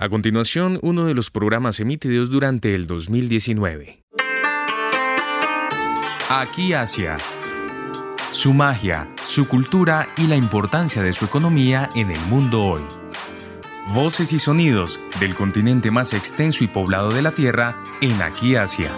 [0.00, 4.02] A continuación, uno de los programas emitidos durante el 2019.
[6.30, 7.18] Aquí Asia.
[8.32, 12.82] Su magia, su cultura y la importancia de su economía en el mundo hoy.
[13.94, 18.90] Voces y sonidos del continente más extenso y poblado de la Tierra en Aquí Asia.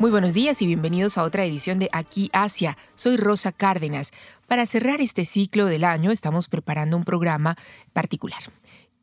[0.00, 2.78] Muy buenos días y bienvenidos a otra edición de Aquí Asia.
[2.94, 4.12] Soy Rosa Cárdenas.
[4.46, 7.54] Para cerrar este ciclo del año estamos preparando un programa
[7.92, 8.40] particular.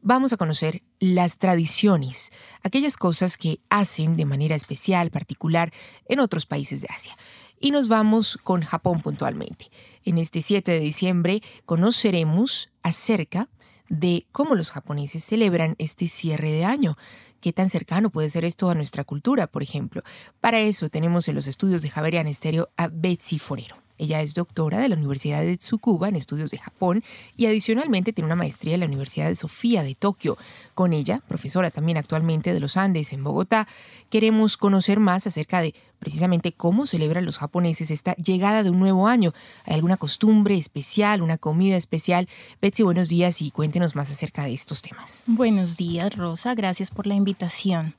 [0.02, 2.31] Vamos a conocer las tradiciones,
[2.63, 5.71] aquellas cosas que hacen de manera especial, particular,
[6.07, 7.16] en otros países de Asia.
[7.59, 9.70] Y nos vamos con Japón puntualmente.
[10.04, 13.49] En este 7 de diciembre conoceremos acerca
[13.88, 16.98] de cómo los japoneses celebran este cierre de año.
[17.40, 20.04] ¿Qué tan cercano puede ser esto a nuestra cultura, por ejemplo?
[20.41, 23.87] Para eso tenemos en los estudios de Javerian Estéreo a Betsy Forero.
[23.97, 27.03] Ella es doctora de la Universidad de Tsukuba en estudios de Japón
[27.35, 30.37] y adicionalmente tiene una maestría en la Universidad de Sofía de Tokio.
[30.73, 33.67] Con ella, profesora también actualmente de los Andes en Bogotá,
[34.09, 39.07] queremos conocer más acerca de precisamente cómo celebran los japoneses esta llegada de un nuevo
[39.07, 39.34] año.
[39.65, 42.27] ¿Hay alguna costumbre especial, una comida especial?
[42.61, 45.23] Betsy, buenos días y cuéntenos más acerca de estos temas.
[45.26, 46.54] Buenos días, Rosa.
[46.55, 47.95] Gracias por la invitación.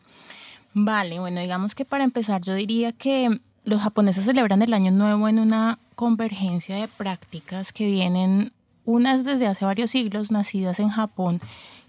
[0.75, 5.29] Vale, bueno, digamos que para empezar yo diría que los japoneses celebran el Año Nuevo
[5.29, 8.53] en una convergencia de prácticas que vienen
[8.87, 11.41] unas desde hace varios siglos, nacidas en Japón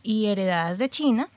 [0.03, 1.29] y heredadas de China,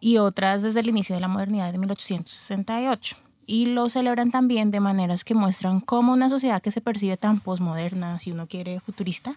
[0.00, 3.16] y otras desde el inicio de la modernidad de 1868.
[3.46, 7.40] Y lo celebran también de maneras que muestran cómo una sociedad que se percibe tan
[7.40, 9.34] posmoderna, si uno quiere futurista,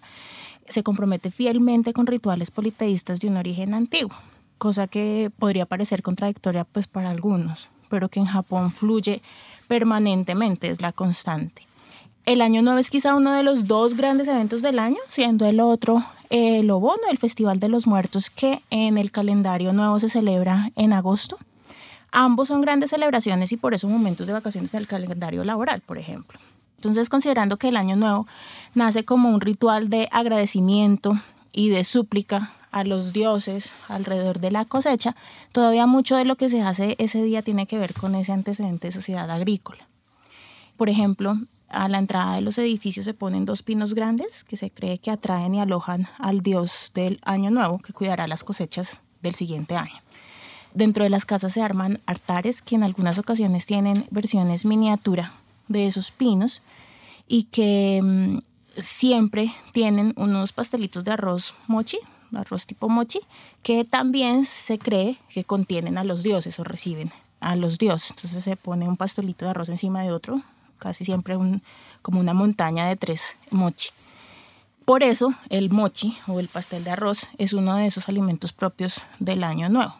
[0.68, 4.14] se compromete fielmente con rituales politeístas de un origen antiguo,
[4.58, 9.22] cosa que podría parecer contradictoria pues para algunos, pero que en Japón fluye
[9.72, 11.66] permanentemente, es la constante.
[12.26, 15.60] El Año Nuevo es quizá uno de los dos grandes eventos del año, siendo el
[15.60, 20.70] otro el Obono, el Festival de los Muertos, que en el calendario nuevo se celebra
[20.76, 21.38] en agosto.
[22.10, 26.38] Ambos son grandes celebraciones y por eso momentos de vacaciones del calendario laboral, por ejemplo.
[26.76, 28.26] Entonces, considerando que el Año Nuevo
[28.74, 31.18] nace como un ritual de agradecimiento
[31.50, 35.14] y de súplica a los dioses alrededor de la cosecha,
[35.52, 38.88] todavía mucho de lo que se hace ese día tiene que ver con ese antecedente
[38.88, 39.86] de sociedad agrícola.
[40.76, 41.38] Por ejemplo,
[41.68, 45.10] a la entrada de los edificios se ponen dos pinos grandes que se cree que
[45.10, 50.00] atraen y alojan al dios del año nuevo que cuidará las cosechas del siguiente año.
[50.74, 55.34] Dentro de las casas se arman altares que en algunas ocasiones tienen versiones miniatura
[55.68, 56.62] de esos pinos
[57.28, 58.38] y que mm,
[58.78, 61.98] siempre tienen unos pastelitos de arroz mochi
[62.34, 63.20] arroz tipo mochi,
[63.62, 68.10] que también se cree que contienen a los dioses o reciben a los dioses.
[68.10, 70.42] Entonces se pone un pastelito de arroz encima de otro,
[70.78, 71.62] casi siempre un,
[72.00, 73.90] como una montaña de tres mochi.
[74.84, 79.06] Por eso el mochi o el pastel de arroz es uno de esos alimentos propios
[79.20, 79.94] del año nuevo.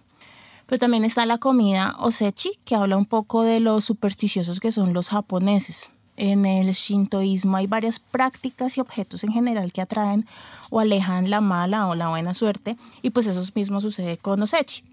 [0.67, 4.93] Pero también está la comida osechi, que habla un poco de los supersticiosos que son
[4.93, 5.91] los japoneses.
[6.17, 7.57] En el shintoísmo.
[7.57, 10.27] Hay varias prácticas y objetos en general que atraen
[10.71, 14.85] o alejan la mala o la buena suerte y pues eso mismo sucede con Osechi,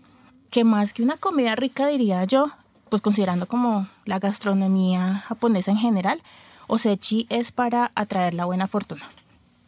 [0.49, 2.51] que más que una comida rica diría yo,
[2.89, 6.21] pues considerando como la gastronomía japonesa en general,
[6.67, 9.09] Osechi es para atraer la buena fortuna.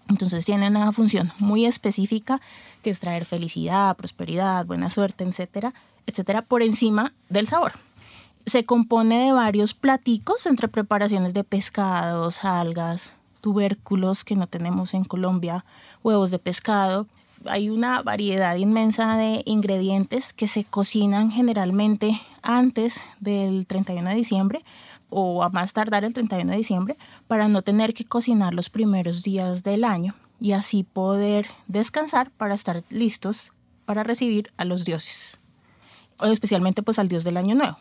[0.09, 2.41] Entonces tiene una función muy específica
[2.83, 5.73] que es traer felicidad, prosperidad, buena suerte, etcétera,
[6.05, 7.73] etcétera, por encima del sabor
[8.45, 15.03] se compone de varios platicos entre preparaciones de pescados, algas, tubérculos que no tenemos en
[15.03, 15.65] Colombia,
[16.03, 17.07] huevos de pescado.
[17.45, 24.63] Hay una variedad inmensa de ingredientes que se cocinan generalmente antes del 31 de diciembre
[25.09, 26.97] o a más tardar el 31 de diciembre
[27.27, 32.55] para no tener que cocinar los primeros días del año y así poder descansar para
[32.55, 33.51] estar listos
[33.85, 35.37] para recibir a los dioses,
[36.21, 37.77] especialmente pues al dios del año nuevo.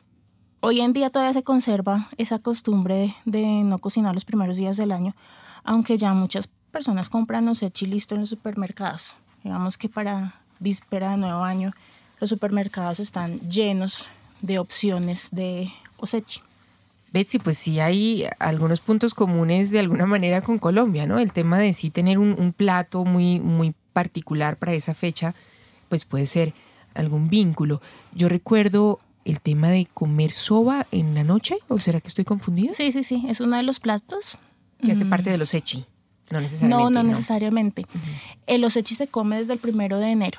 [0.62, 4.93] Hoy en día todavía se conserva esa costumbre de no cocinar los primeros días del
[4.93, 5.15] año,
[5.65, 9.16] aunque ya muchas personas compran osechi listo en los supermercados.
[9.43, 11.73] Digamos que para víspera de nuevo año
[12.20, 14.11] los supermercados están llenos
[14.43, 16.43] de opciones de osechi.
[17.11, 21.19] Betsy, pues sí hay algunos puntos comunes de alguna manera con Colombia, ¿no?
[21.19, 25.34] El tema de sí tener un, un plato muy, muy particular para esa fecha,
[25.88, 26.52] pues puede ser
[26.93, 27.81] algún vínculo.
[28.12, 31.56] Yo recuerdo el tema de comer soba en la noche?
[31.69, 32.72] ¿O será que estoy confundida?
[32.72, 34.38] Sí, sí, sí, es uno de los platos.
[34.82, 35.84] Que hace parte de los echi.
[36.31, 36.84] No necesariamente.
[36.84, 37.87] No, no, necesariamente.
[38.46, 40.38] El osechi se come desde el primero de enero,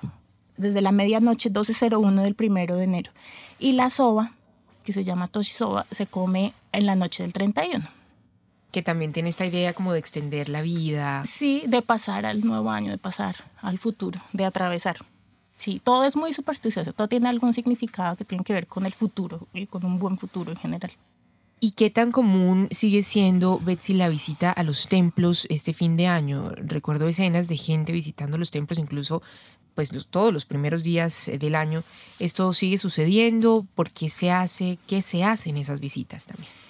[0.58, 3.12] desde la medianoche 12.01 del primero de enero.
[3.60, 4.32] Y la soba,
[4.84, 7.86] que se llama soba, se come en la noche del 31.
[8.72, 11.24] que también tiene esta idea como de extender la vida.
[11.26, 14.98] Sí, de pasar al nuevo año, de pasar al futuro, de atravesar.
[15.62, 18.94] Sí, todo es muy supersticioso, todo tiene algún significado que tiene que ver con el
[18.94, 20.92] futuro y con un buen futuro en general.
[21.60, 26.08] ¿Y qué tan común sigue siendo, Betsy, la visita a los templos este fin de
[26.08, 26.50] año?
[26.56, 29.22] Recuerdo escenas de gente visitando los templos, incluso
[29.76, 31.84] pues todos los primeros días eh, del año.
[32.18, 33.68] ¿Esto sigue sucediendo?
[33.76, 34.80] ¿Por qué se hace?
[34.88, 36.61] ¿Qué se hace en esas visitas también?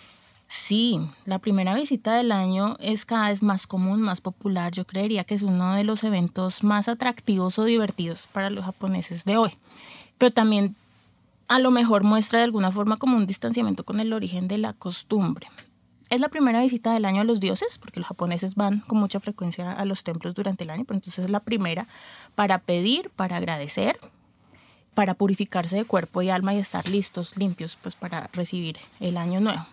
[0.54, 4.74] Sí, la primera visita del año es cada vez más común, más popular.
[4.74, 9.24] Yo creería que es uno de los eventos más atractivos o divertidos para los japoneses
[9.24, 9.52] de hoy.
[10.18, 10.76] Pero también
[11.48, 14.74] a lo mejor muestra de alguna forma como un distanciamiento con el origen de la
[14.74, 15.48] costumbre.
[16.10, 19.22] Es la primera visita del año a los dioses, porque los japoneses van con mucha
[19.22, 21.88] frecuencia a los templos durante el año, pero entonces es la primera
[22.36, 23.98] para pedir, para agradecer,
[24.96, 29.40] para purificarse de cuerpo y alma y estar listos, limpios, pues para recibir el año
[29.40, 29.66] nuevo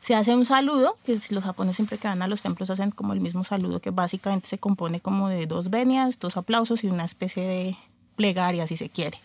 [0.00, 3.12] se hace un saludo, que los japoneses siempre que van a los templos hacen como
[3.12, 7.04] el mismo saludo, que básicamente se compone como de dos venias, dos aplausos y una
[7.04, 7.76] especie de
[8.16, 9.18] plegaria, si se quiere.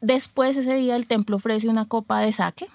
[0.00, 2.66] Después ese día el templo ofrece una copa de sake.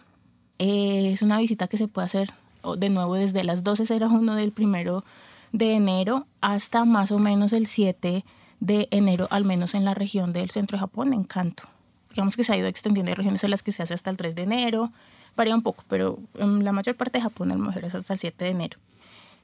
[0.57, 2.33] Eh, es una visita que se puede hacer
[2.77, 5.03] de nuevo desde las 12.01 del primero
[5.51, 8.23] de enero hasta más o menos el 7
[8.59, 11.63] de enero, al menos en la región del centro de Japón, en Kanto.
[12.11, 14.17] Digamos que se ha ido extendiendo hay regiones en las que se hace hasta el
[14.17, 14.91] 3 de enero,
[15.35, 18.19] varía un poco, pero en la mayor parte de Japón el mujer es hasta el
[18.19, 18.79] 7 de enero.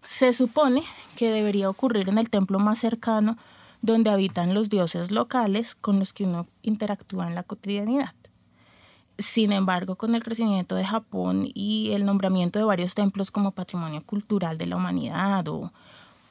[0.04, 0.84] Se supone
[1.16, 3.38] que debería ocurrir en el templo más cercano
[3.82, 8.14] donde habitan los dioses locales con los que uno interactúa en la cotidianidad.
[9.18, 14.04] Sin embargo, con el crecimiento de Japón y el nombramiento de varios templos como patrimonio
[14.06, 15.72] cultural de la humanidad o,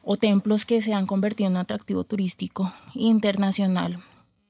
[0.04, 3.98] o templos que se han convertido en un atractivo turístico internacional,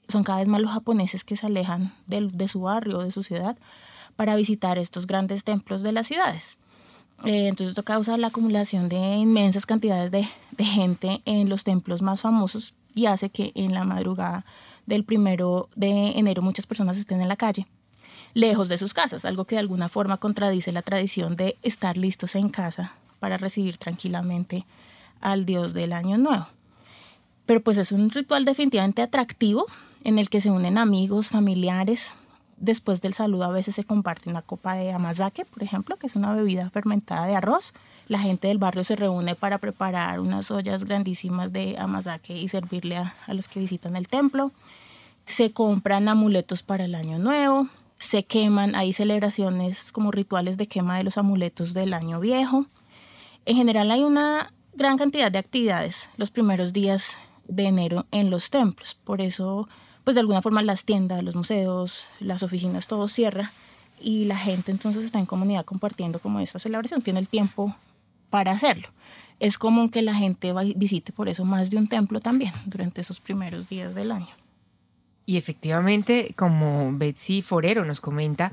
[0.08, 3.22] son cada vez más los japoneses que se alejan de, de su barrio, de su
[3.22, 3.56] ciudad,
[4.16, 6.58] para visitar estos grandes templos de las ciudades.
[7.24, 10.28] Eh, entonces esto causa la acumulación de inmensas cantidades de,
[10.58, 14.44] gente en los templos más famosos y hace que en la madrugada
[14.86, 17.66] del primero de enero muchas personas estén en la calle,
[18.34, 22.34] lejos de sus casas, algo que de alguna forma contradice la tradición de estar listos
[22.34, 24.64] en casa para recibir tranquilamente
[25.20, 26.46] al Dios del Año Nuevo.
[27.46, 29.66] Pero pues es un ritual definitivamente atractivo
[30.04, 32.12] en el que se unen amigos, familiares,
[32.58, 36.16] Después del saludo a veces se comparte una copa de amazake, por ejemplo, que es
[36.16, 37.74] una bebida fermentada de arroz.
[38.08, 42.96] La gente del barrio se reúne para preparar unas ollas grandísimas de amazake y servirle
[42.96, 44.52] a, los que visitan el templo.
[45.26, 47.68] Se compran amuletos para el año nuevo,
[47.98, 52.66] se queman, hay celebraciones como rituales de quema de los amuletos del año viejo.
[53.44, 57.16] En general hay una gran cantidad de actividades los primeros días
[57.48, 58.96] de enero en los templos.
[59.04, 59.68] Por eso
[60.06, 63.50] pues de alguna forma las tiendas, los museos, las oficinas, todo cierra
[64.00, 67.74] y la gente entonces está en comunidad compartiendo como esta celebración, tiene el tiempo
[68.30, 68.86] para hacerlo.
[69.40, 73.18] Es común que la gente visite por eso más de un templo también durante esos
[73.18, 74.28] primeros días del año.
[75.26, 78.52] Y efectivamente, como Betsy Forero nos comenta,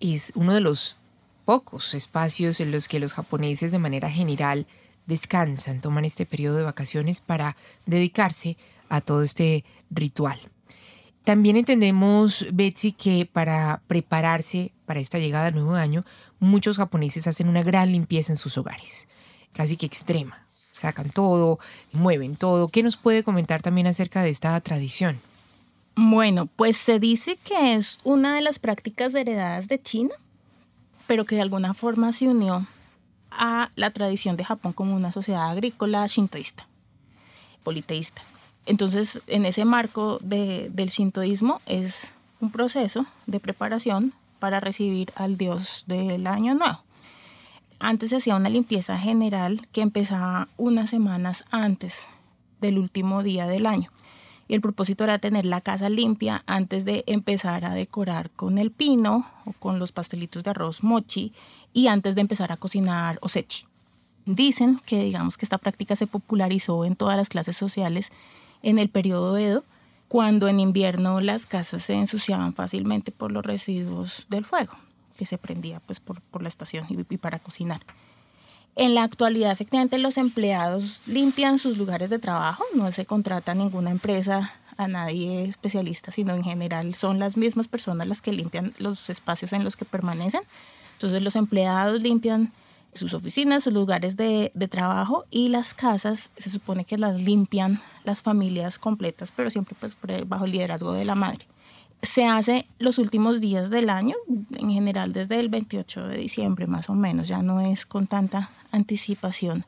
[0.00, 0.96] es uno de los
[1.44, 4.66] pocos espacios en los que los japoneses de manera general
[5.06, 7.56] descansan, toman este periodo de vacaciones para
[7.86, 8.56] dedicarse
[8.88, 10.40] a todo este ritual.
[11.24, 16.06] También entendemos, Betsy, que para prepararse para esta llegada al nuevo año,
[16.40, 19.08] muchos japoneses hacen una gran limpieza en sus hogares,
[19.52, 20.46] casi que extrema.
[20.72, 21.58] Sacan todo,
[21.92, 22.68] mueven todo.
[22.68, 25.20] ¿Qué nos puede comentar también acerca de esta tradición?
[25.96, 30.14] Bueno, pues se dice que es una de las prácticas heredadas de China,
[31.06, 32.66] pero que de alguna forma se unió
[33.30, 36.66] a la tradición de Japón como una sociedad agrícola shintoísta,
[37.64, 38.22] politeísta.
[38.68, 45.84] Entonces, en ese marco del sintoísmo es un proceso de preparación para recibir al dios
[45.86, 46.82] del año nuevo.
[47.78, 52.06] Antes se hacía una limpieza general que empezaba unas semanas antes
[52.60, 53.90] del último día del año.
[54.48, 58.70] Y el propósito era tener la casa limpia antes de empezar a decorar con el
[58.70, 61.32] pino o con los pastelitos de arroz mochi
[61.72, 63.64] y antes de empezar a cocinar osechi.
[64.26, 68.12] Dicen que digamos que esta práctica se popularizó en todas las clases sociales
[68.62, 69.64] en el periodo Edo,
[70.08, 74.72] cuando en invierno las casas se ensuciaban fácilmente por los residuos del fuego
[75.18, 77.80] que se prendía pues, por, la estación y, y para cocinar.
[78.76, 83.90] En la actualidad, efectivamente, los empleados limpian sus lugares de trabajo, no se contrata ninguna
[83.90, 89.10] empresa a nadie especialista, sino en general son las mismas personas las que limpian los
[89.10, 90.42] espacios en los que permanecen.
[90.92, 92.52] Entonces los empleados limpian
[92.98, 98.22] sus oficinas, sus lugares de, trabajo y las casas se supone que las limpian las
[98.22, 101.46] familias completas, pero siempre pues bajo el liderazgo de la madre.
[102.02, 104.14] Se hace los últimos días del año,
[104.56, 108.50] en general desde el 28 de diciembre más o menos, ya no es con tanta
[108.70, 109.64] anticipación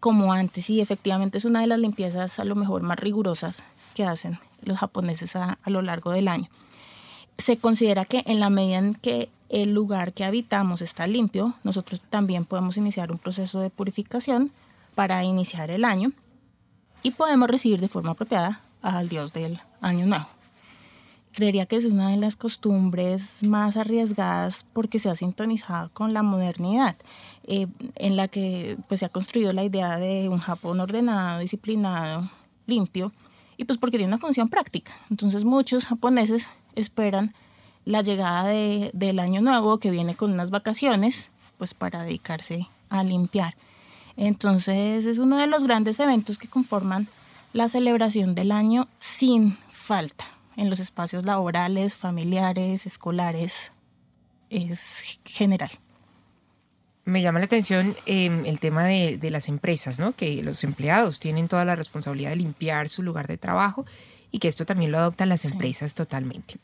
[0.00, 3.62] como antes y efectivamente es una de las limpiezas a lo mejor más rigurosas
[3.94, 6.48] que hacen los japoneses a, a lo largo del año.
[7.36, 12.00] Se considera que en la medida en que el lugar que habitamos está limpio, nosotros
[12.10, 14.50] también podemos iniciar un proceso de purificación
[14.94, 16.12] para iniciar el año
[17.02, 20.26] y podemos recibir de forma apropiada al Dios del Año Nuevo.
[21.32, 26.22] Creería que es una de las costumbres más arriesgadas porque se ha sintonizado con la
[26.22, 26.96] modernidad,
[27.44, 32.28] eh, en la que pues, se ha construido la idea de un Japón ordenado, disciplinado,
[32.66, 33.12] limpio,
[33.56, 34.92] y pues porque tiene una función práctica.
[35.10, 37.34] Entonces muchos japoneses esperan
[37.88, 43.02] la llegada de, del año nuevo que viene con unas vacaciones, pues para dedicarse a
[43.02, 43.54] limpiar.
[44.18, 47.08] Entonces es uno de los grandes eventos que conforman
[47.54, 53.72] la celebración del año sin falta en los espacios laborales, familiares, escolares,
[54.50, 55.70] es general.
[57.06, 60.12] Me llama la atención em, el tema de, de, las empresas, ¿no?
[60.14, 63.86] Que los empleados tienen toda la responsabilidad de limpiar su lugar de trabajo
[64.30, 66.58] y que esto también lo adoptan las empresas totalmente.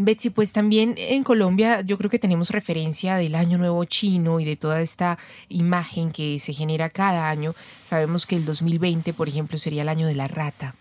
[0.00, 4.44] Betsy, pues también en Colombia yo creo que tenemos referencia del Año Nuevo Chino y
[4.44, 7.52] de toda esta imagen que se genera cada año.
[7.84, 10.76] Sabemos que el 2020, por ejemplo, sería el año de la rata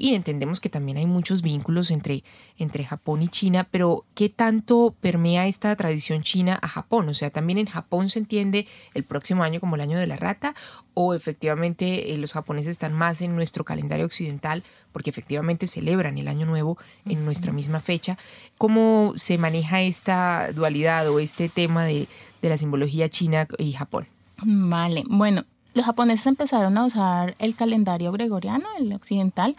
[0.00, 2.24] y entendemos que también hay muchos vínculos entre,
[2.56, 7.10] entre Japón y China, pero ¿qué tanto permea esta tradición china a Japón?
[7.10, 10.16] O sea, ¿también en Japón se entiende el próximo año como el año de la
[10.16, 10.54] rata
[10.94, 16.28] o efectivamente eh, los japoneses están más en nuestro calendario occidental porque efectivamente celebran el
[16.28, 18.16] año nuevo en nuestra misma fecha?
[18.56, 22.08] ¿Cómo se maneja esta dualidad o este tema de,
[22.40, 24.06] de la simbología china y Japón?
[24.42, 29.56] Vale, bueno, los japoneses empezaron a usar el calendario gregoriano, el occidental,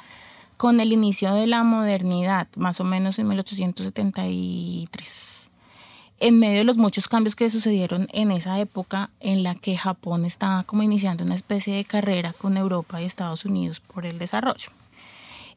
[0.62, 5.50] con el inicio de la modernidad, más o menos en 1873.
[6.20, 10.24] En medio de los muchos cambios que sucedieron en esa época en la que Japón
[10.24, 14.70] estaba como iniciando una especie de carrera con Europa y Estados Unidos por el desarrollo.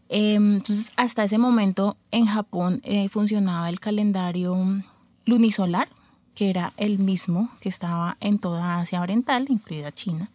[0.08, 4.56] Em, entonces, hasta ese momento en Japón eh, funcionaba el calendario
[5.26, 5.88] lunisolar,
[6.34, 10.30] que era el mismo que estaba en toda Asia Oriental, incluida China.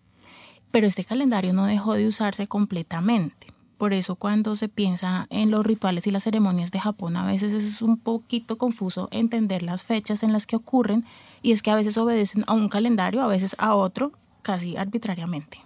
[0.70, 3.50] Pero este calendario no dejó de usarse completamente.
[3.80, 7.54] Por eso cuando se piensa en los rituales y las ceremonias de Japón, a veces
[7.54, 11.06] es un poquito confuso entender las fechas en las que ocurren
[11.42, 15.62] y es que a veces obedecen a un calendario, a veces a otro, casi arbitrariamente.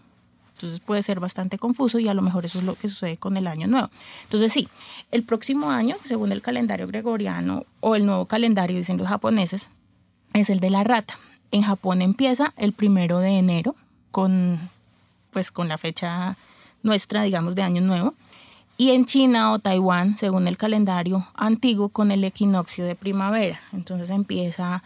[0.53, 3.35] Entonces puede ser bastante confuso y a lo mejor eso es lo que sucede con
[3.35, 3.89] el año nuevo.
[4.25, 4.69] Entonces sí,
[5.09, 9.71] el próximo año, según el calendario gregoriano o el nuevo calendario, dicen los japoneses,
[10.35, 11.17] es el de la rata.
[11.49, 13.75] En Japón empieza el primero de enero
[14.11, 14.69] con,
[15.31, 16.37] pues, con la fecha
[16.83, 18.13] nuestra, digamos, de Año Nuevo.
[18.77, 23.59] Y en China o Taiwán, según el calendario antiguo, con el equinoccio de primavera.
[23.71, 24.83] Entonces empieza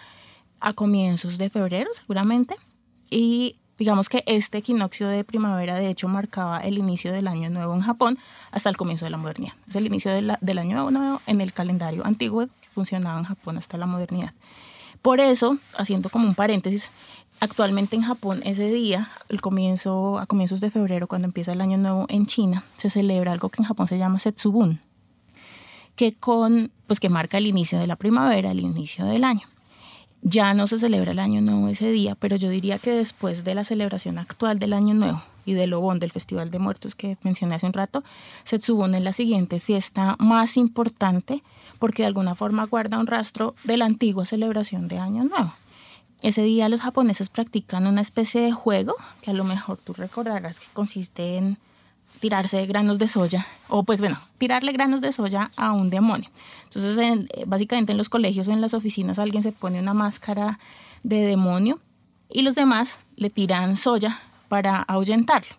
[0.60, 2.56] a comienzos de febrero, seguramente.
[3.10, 7.74] Y digamos que este equinoccio de primavera, de hecho, marcaba el inicio del Año Nuevo
[7.76, 8.20] en Japón
[8.52, 9.54] hasta el comienzo de la modernidad.
[9.68, 13.78] Es el inicio del Año Nuevo en el calendario antiguo que funcionaba en Japón hasta
[13.78, 14.34] la modernidad.
[15.02, 16.92] Por eso, haciendo como un paréntesis,
[17.40, 21.78] Actualmente en Japón ese día, el comienzo, a comienzos de febrero, cuando empieza el año
[21.78, 24.82] nuevo en China, se celebra algo que en Japón se llama Setsubun,
[25.96, 29.48] que, con, pues que marca el inicio de la primavera, el inicio del año.
[30.24, 33.54] Ya no se celebra el año nuevo ese día, pero yo diría que después de
[33.54, 37.54] la celebración actual del año nuevo y del Obon, del Festival de Muertos que mencioné
[37.54, 38.04] hace un rato,
[38.46, 41.44] Setsubun es la siguiente fiesta más importante
[41.78, 45.54] porque de alguna forma guarda un rastro de la antigua celebración de Año Nuevo.
[46.22, 50.60] Ese día los japoneses practican una especie de juego que a lo mejor tú recordarás
[50.60, 51.58] que consiste en
[52.20, 56.30] tirarse granos de soya, o pues bueno, tirarle granos de soya a un demonio.
[56.64, 60.60] Entonces, eh, básicamente en los colegios o en las oficinas alguien se pone una máscara
[61.04, 61.80] de demonio
[62.30, 64.20] y los demás le tiran soya
[64.50, 65.56] para ahuyentarlo.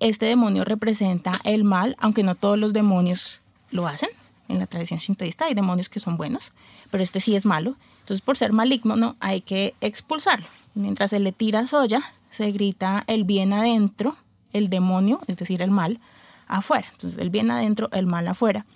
[0.00, 3.40] Este demonio representa el mal, aunque no todos los demonios
[3.70, 4.10] lo hacen.
[4.48, 6.52] En la tradición shintoísta hay demonios que son buenos,
[6.90, 7.76] pero este sí es malo.
[8.00, 10.46] Entonces, por ser maligno, no, hay que expulsarlo.
[10.74, 12.00] Mientras se le tira soya,
[12.30, 14.16] se grita el bien adentro,
[14.52, 16.00] el demonio, es decir, el mal,
[16.46, 16.86] afuera.
[16.92, 18.66] Entonces, el bien adentro, el mal afuera.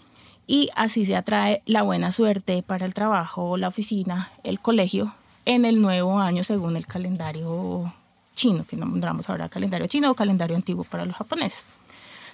[0.47, 5.15] Y así se atrae la buena suerte para el trabajo, la oficina, el colegio,
[5.45, 7.93] en el nuevo año según el calendario
[8.35, 11.67] chino, que nombramos ahora calendario chino o calendario antiguo para los japoneses.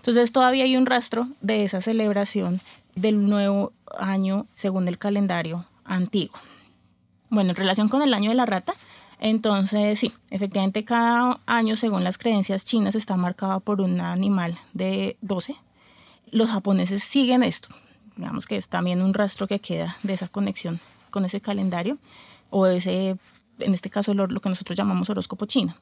[0.07, 2.61] Entonces todavía hay un rastro de esa celebración
[2.95, 6.39] del nuevo año según el calendario antiguo.
[7.29, 8.75] Bueno, en relación con el año de la rata,
[9.19, 15.17] entonces sí, efectivamente cada año según las creencias chinas está marcado por un animal de
[15.23, 15.57] 12.
[16.31, 17.71] Los japoneses siguen esto,
[18.15, 20.79] digamos que es también un rastro que queda de esa conexión
[21.11, 21.99] con ese calendario
[22.51, 23.17] o ese,
[23.59, 25.75] en este caso lo, lo que nosotros llamamos horóscopo chino.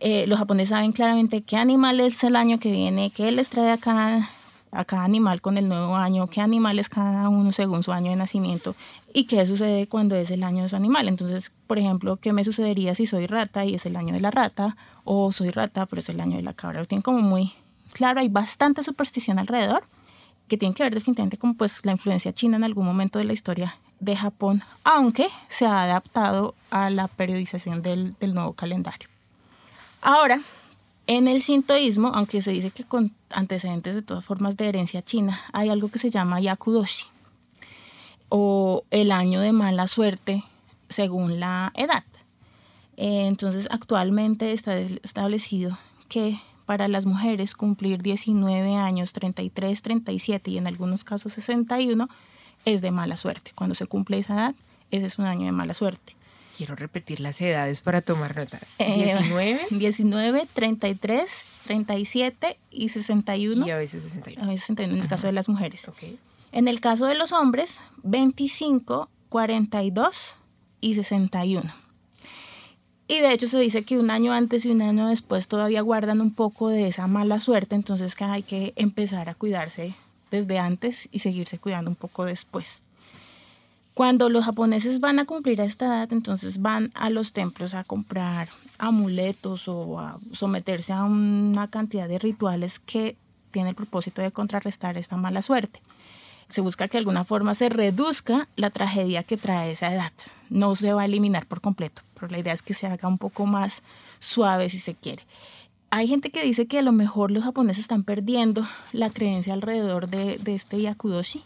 [0.00, 3.70] Eh, los japoneses saben claramente qué animal es el año que viene, qué les trae
[3.70, 4.30] a cada,
[4.70, 8.10] a cada animal con el nuevo año, qué animal es cada uno según su año
[8.10, 8.76] de nacimiento
[9.12, 11.08] y qué sucede cuando es el año de su animal.
[11.08, 14.30] Entonces, por ejemplo, ¿qué me sucedería si soy rata y es el año de la
[14.30, 14.76] rata?
[15.04, 16.80] O soy rata, pero es el año de la cabra.
[16.80, 17.52] Lo tienen como muy
[17.92, 19.82] claro, hay bastante superstición alrededor
[20.46, 23.32] que tiene que ver definitivamente con pues, la influencia china en algún momento de la
[23.32, 29.08] historia de Japón, aunque se ha adaptado a la periodización del, del nuevo calendario.
[30.00, 30.40] Ahora,
[31.06, 35.40] en el sintoísmo, aunque se dice que con antecedentes de todas formas de herencia china,
[35.52, 37.06] hay algo que se llama yakudoshi,
[38.28, 40.44] o el año de mala suerte
[40.88, 42.04] según la edad.
[42.96, 45.78] Entonces, actualmente está establecido
[46.08, 52.08] que para las mujeres cumplir 19 años, 33, 37 y en algunos casos 61
[52.66, 53.52] es de mala suerte.
[53.54, 54.54] Cuando se cumple esa edad,
[54.90, 56.17] ese es un año de mala suerte.
[56.58, 58.58] Quiero repetir las edades para tomar nota.
[58.80, 59.60] 19.
[59.70, 63.64] 19, 33, 37 y 61.
[63.64, 64.42] Y a veces 61.
[64.42, 65.88] A veces 61 en el caso de las mujeres.
[66.50, 70.34] En el caso de los hombres, 25, 42
[70.80, 71.72] y 61.
[73.06, 76.20] Y de hecho se dice que un año antes y un año después todavía guardan
[76.20, 79.94] un poco de esa mala suerte, entonces que hay que empezar a cuidarse
[80.32, 82.82] desde antes y seguirse cuidando un poco después.
[83.98, 87.82] Cuando los japoneses van a cumplir a esta edad, entonces van a los templos a
[87.82, 93.16] comprar amuletos o a someterse a una cantidad de rituales que
[93.50, 95.82] tiene el propósito de contrarrestar esta mala suerte.
[96.46, 100.12] Se busca que de alguna forma se reduzca la tragedia que trae esa edad.
[100.48, 103.18] No se va a eliminar por completo, pero la idea es que se haga un
[103.18, 103.82] poco más
[104.20, 105.24] suave si se quiere.
[105.90, 110.08] Hay gente que dice que a lo mejor los japoneses están perdiendo la creencia alrededor
[110.08, 111.42] de, de este yakudoshi,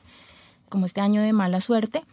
[0.68, 2.04] como este año de mala suerte,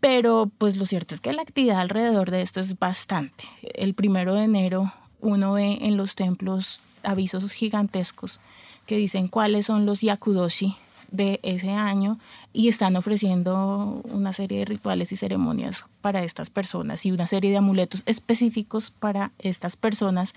[0.00, 3.44] pero pues lo cierto es que la actividad alrededor de esto es bastante.
[3.62, 8.40] El primero de enero uno ve en los templos avisos gigantescos
[8.86, 10.76] que dicen cuáles son los yakudoshi
[11.10, 12.18] de ese año
[12.52, 17.50] y están ofreciendo una serie de rituales y ceremonias para estas personas y una serie
[17.50, 20.34] de amuletos específicos para estas personas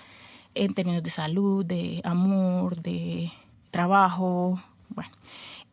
[0.56, 3.32] en términos de salud, de amor, de
[3.72, 5.12] trabajo, bueno.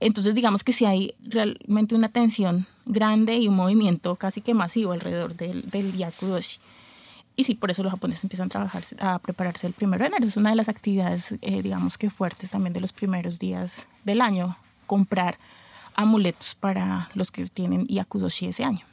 [0.01, 4.93] Entonces digamos que si hay realmente una tensión grande y un movimiento casi que masivo
[4.93, 6.59] alrededor del, del yakudoshi.
[7.37, 10.25] Y sí, por eso los japoneses empiezan a trabajar, a prepararse el primero de enero.
[10.25, 14.23] Es una de las actividades, eh, digamos que fuertes también de los primeros días del
[14.23, 15.37] año comprar
[15.95, 18.87] amuletos para los que tienen Yakudoshi ese año.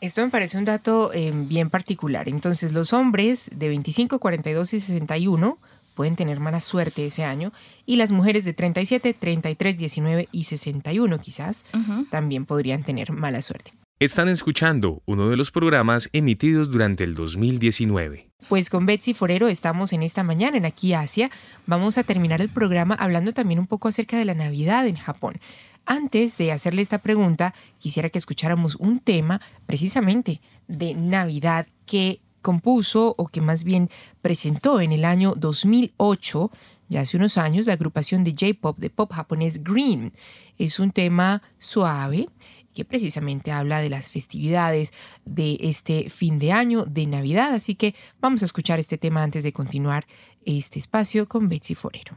[0.00, 2.28] Esto me parece un dato eh, bien particular.
[2.28, 5.58] Entonces, los hombres de 25, 42 y 61
[5.96, 7.52] pueden tener mala suerte ese año
[7.86, 11.64] y las mujeres de 37, 33, 19 y 61 quizás
[12.10, 13.72] también podrían tener mala suerte.
[13.98, 18.28] Están escuchando uno de los programas emitidos durante el 2019.
[18.46, 21.30] Pues con Betsy Forero estamos en esta mañana en Aquí Asia.
[21.64, 25.40] Vamos a terminar el programa hablando también un poco acerca de la Navidad en Japón.
[25.86, 33.16] Antes de hacerle esta pregunta, quisiera que escucháramos un tema precisamente de Navidad que compuso
[33.18, 33.90] o que más bien
[34.22, 36.52] presentó en el año 2008,
[36.88, 40.12] ya hace unos años, la agrupación de J-Pop de pop japonés Green.
[40.56, 42.28] Es un tema suave
[42.72, 44.92] que precisamente habla de las festividades
[45.24, 47.52] de este fin de año, de Navidad.
[47.52, 50.06] Así que vamos a escuchar este tema antes de continuar
[50.44, 52.16] este espacio con Betsy Forero.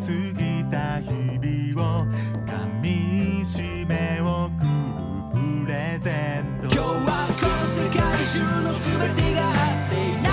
[0.00, 4.64] 過ぎた日々を噛みしめ送る
[5.34, 6.74] プレゼント。
[6.74, 10.29] 今日はこの世界中の全てが聖な。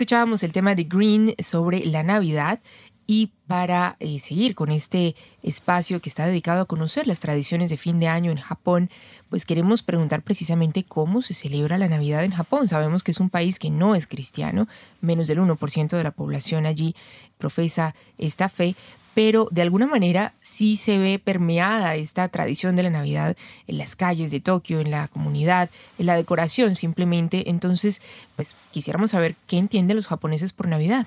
[0.00, 2.60] Escuchábamos el tema de Green sobre la Navidad
[3.06, 7.76] y para eh, seguir con este espacio que está dedicado a conocer las tradiciones de
[7.76, 8.88] fin de año en Japón,
[9.28, 12.66] pues queremos preguntar precisamente cómo se celebra la Navidad en Japón.
[12.66, 14.68] Sabemos que es un país que no es cristiano,
[15.02, 16.96] menos del 1% de la población allí
[17.36, 18.76] profesa esta fe,
[19.14, 23.96] pero de alguna manera sí se ve permeada esta tradición de la Navidad en las
[23.96, 27.50] calles de Tokio, en la comunidad, en la decoración simplemente.
[27.50, 28.00] Entonces,
[28.36, 31.06] pues quisiéramos saber qué entienden los japoneses por Navidad.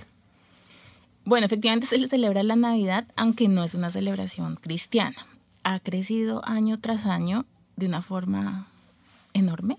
[1.26, 5.26] Bueno, efectivamente se le celebra la Navidad, aunque no es una celebración cristiana.
[5.64, 7.46] Ha crecido año tras año
[7.78, 8.68] de una forma
[9.34, 9.78] enorme.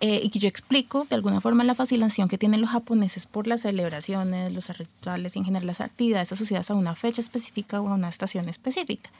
[0.00, 3.48] Eh, y que yo explico de alguna forma la fascinación que tienen los japoneses por
[3.48, 7.88] las celebraciones, los rituales y en general las actividades asociadas a una fecha específica o
[7.88, 9.10] a una estación específica.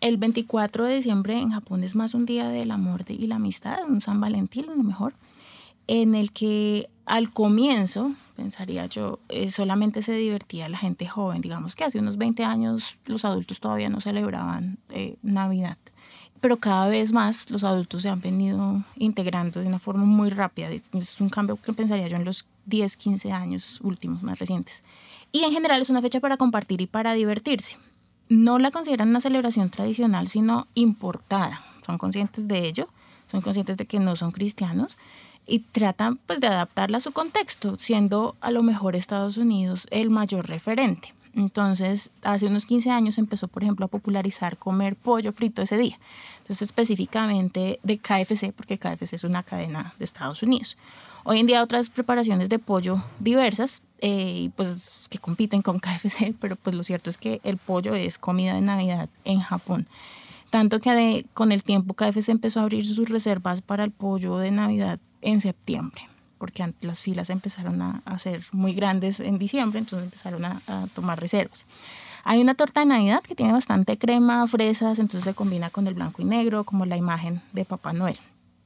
[0.00, 3.78] El 24 de diciembre en Japón es más un día del amor y la amistad,
[3.88, 5.14] un San Valentín a lo mejor,
[5.86, 11.40] en el que al comienzo, pensaría yo, eh, solamente se divertía la gente joven.
[11.40, 15.76] Digamos que hace unos 20 años los adultos todavía no celebraban eh, Navidad
[16.42, 20.70] pero cada vez más los adultos se han venido integrando de una forma muy rápida.
[20.92, 24.82] Es un cambio que pensaría yo en los 10, 15 años últimos, más recientes.
[25.30, 27.78] Y en general es una fecha para compartir y para divertirse.
[28.28, 31.62] No la consideran una celebración tradicional, sino importada.
[31.86, 32.88] Son conscientes de ello,
[33.30, 34.98] son conscientes de que no son cristianos
[35.46, 40.10] y tratan pues, de adaptarla a su contexto, siendo a lo mejor Estados Unidos el
[40.10, 41.14] mayor referente.
[41.34, 45.98] Entonces, hace unos 15 años empezó, por ejemplo, a popularizar comer pollo frito ese día.
[46.38, 50.76] Entonces, específicamente de KFC, porque KFC es una cadena de Estados Unidos.
[51.24, 56.56] Hoy en día otras preparaciones de pollo diversas, eh, pues que compiten con KFC, pero
[56.56, 59.86] pues lo cierto es que el pollo es comida de Navidad en Japón.
[60.50, 64.50] Tanto que con el tiempo KFC empezó a abrir sus reservas para el pollo de
[64.50, 66.11] Navidad en septiembre
[66.42, 70.88] porque las filas empezaron a, a, ser muy grandes en diciembre, entonces empezaron a, a,
[70.92, 71.66] tomar reservas.
[72.24, 75.94] Hay una torta de Navidad que tiene bastante crema, fresas, entonces se combina con el
[75.94, 78.18] blanco y negro, como la imagen de Papá Noel.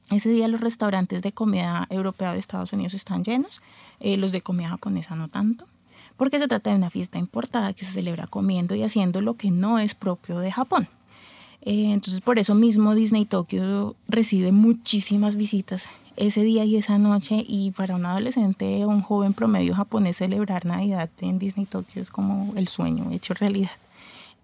[0.09, 3.61] Ese día los restaurantes de comida europea de Estados Unidos están llenos,
[3.99, 5.67] eh, los de comida japonesa no tanto,
[6.17, 9.51] porque se trata de una fiesta importada que se celebra comiendo y haciendo lo que
[9.51, 10.87] no es propio de Japón.
[11.61, 17.45] Eh, entonces por eso mismo Disney Tokyo recibe muchísimas visitas ese día y esa noche
[17.47, 22.09] y para un adolescente o un joven promedio japonés celebrar Navidad en Disney Tokyo es
[22.09, 23.71] como el sueño hecho realidad.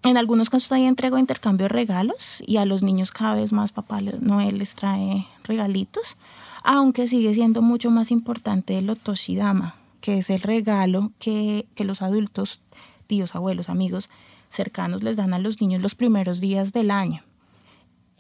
[0.04, 3.52] En algunos casos hay entrega o intercambio de regalos y a los niños cada vez
[3.54, 6.16] más papá Noel les trae regalitos,
[6.64, 12.02] aunque sigue siendo mucho más importante el otoshidama, que es el regalo que, que los
[12.02, 12.62] adultos,
[13.08, 14.10] tíos, abuelos, amigos
[14.50, 17.24] cercanos les dan a los niños los primeros días del año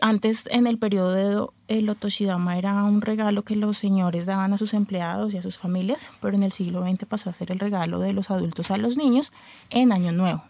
[0.02, 4.74] antes, en el periodo el otoshidama era un regalo que los señores daban a sus
[4.74, 8.00] empleados y a sus familias, pero en el siglo XX pasó a ser el regalo
[8.00, 9.32] de los adultos a los niños
[9.70, 10.44] en Año Nuevo.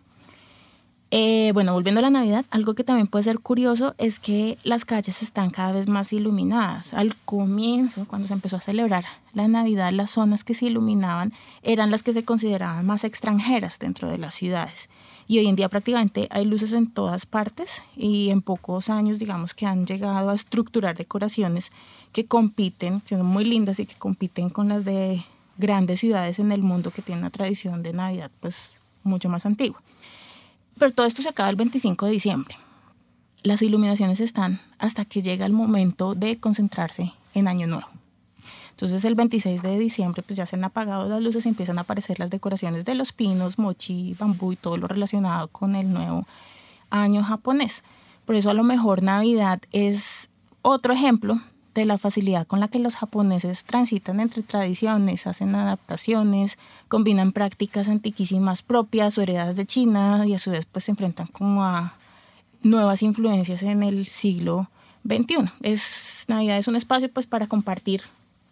[1.12, 4.84] Eh, bueno, volviendo a la Navidad, algo que también puede ser curioso es que las
[4.84, 6.96] calles están cada vez más iluminadas.
[6.96, 11.92] Al comienzo, cuando se empezó a celebrar la Navidad, las zonas que se iluminaban eran
[11.92, 14.90] las que se consideraban más extranjeras dentro de las ciudades
[15.28, 19.54] y hoy en día prácticamente hay luces en todas partes y en pocos años digamos
[19.54, 21.72] que han llegado a estructurar decoraciones
[22.12, 25.24] que compiten, que son muy lindas y que compiten con las de
[25.58, 29.82] grandes ciudades en el mundo que tienen una tradición de Navidad pues mucho más antigua.
[30.78, 32.56] Pero todo esto se acaba el 25 de diciembre.
[33.44, 37.88] Las iluminaciones están hasta que llega el momento de concentrarse en Año Nuevo.
[38.74, 41.82] Entonces el 26 de diciembre pues ya se han apagado las luces y empiezan a
[41.82, 46.26] aparecer las decoraciones de los pinos, mochi, bambú y todo lo relacionado con el nuevo
[46.90, 47.84] año japonés.
[48.26, 50.30] Por eso a lo mejor Navidad es
[50.64, 51.40] otro ejemplo
[51.76, 56.58] de la facilidad con la que los japoneses transitan entre tradiciones, hacen adaptaciones,
[56.88, 61.64] combinan prácticas antiquísimas propias heredadas de China y a su vez pues se enfrentan como
[61.64, 61.94] a
[62.64, 64.68] nuevas influencias en el siglo
[65.08, 65.52] XXI.
[65.62, 68.02] Es, Navidad es un espacio pues para compartir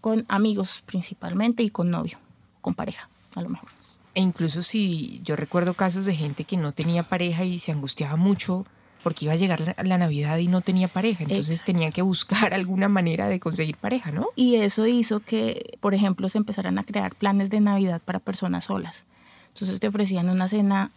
[0.02, 2.18] con amigos principalmente y con novio,
[2.60, 3.70] con pareja, a lo mejor.
[4.14, 8.18] E incluso si yo recuerdo casos de gente que no tenía pareja y se angustiaba
[8.18, 8.66] mucho
[9.04, 12.88] porque iba a llegar la, Navidad y no tenía pareja, entonces tenían que buscar alguna
[12.88, 14.28] manera de conseguir pareja, ¿no?
[14.36, 18.66] Y eso hizo que, por ejemplo, se empezaran a crear planes de Navidad para personas
[18.66, 19.06] solas.
[19.54, 20.92] Entonces te ofrecían una cena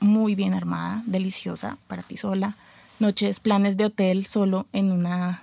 [0.00, 2.56] muy bien armada, deliciosa para ti sola,
[2.98, 5.42] noches, planes de hotel solo en una,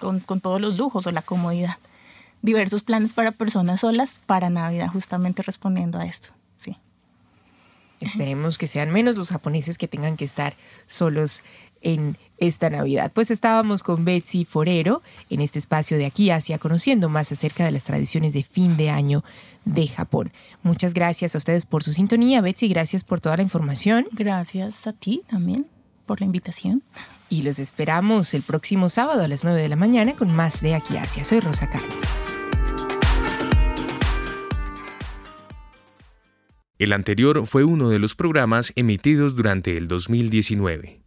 [0.00, 1.76] con, con todos los lujos o la comodidad
[2.42, 6.28] diversos planes para personas solas para Navidad, justamente respondiendo a esto.
[6.56, 6.76] Sí.
[8.00, 11.42] Esperemos que sean menos los japoneses que tengan que estar solos
[11.80, 13.12] en esta Navidad.
[13.12, 17.70] Pues estábamos con Betsy Forero en este espacio de aquí Asia, conociendo más acerca de
[17.70, 19.24] las tradiciones de fin de año
[19.64, 20.32] de Japón.
[20.62, 24.06] Muchas gracias a ustedes por su sintonía, Betsy, gracias por toda la información.
[24.12, 25.66] Gracias a ti también
[26.06, 26.82] por la invitación.
[27.28, 30.74] Y los esperamos el próximo sábado a las 9 de la mañana con más de
[30.74, 31.24] Aquí Asia.
[31.24, 32.31] Soy Rosa Cárdenas.
[36.82, 41.01] El anterior fue uno de los programas emitidos durante el 2019.